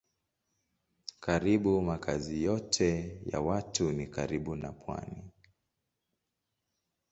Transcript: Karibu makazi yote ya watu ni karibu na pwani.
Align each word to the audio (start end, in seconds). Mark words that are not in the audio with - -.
Karibu 1.19 1.81
makazi 1.81 2.43
yote 2.43 3.21
ya 3.25 3.41
watu 3.41 3.91
ni 3.91 4.07
karibu 4.07 4.55
na 4.55 4.71
pwani. 4.71 5.31